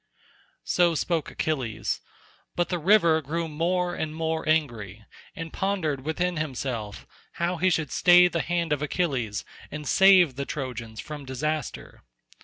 [0.63, 2.01] So spoke Achilles,
[2.55, 7.91] but the river grew more and more angry, and pondered within himself how he should
[7.91, 12.01] stay the hand of Achilles and save the Trojans from disaster.